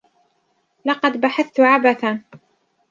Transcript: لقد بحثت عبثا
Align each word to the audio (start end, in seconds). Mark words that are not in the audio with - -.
لقد 0.85 1.17
بحثت 1.21 1.59
عبثا 1.61 2.21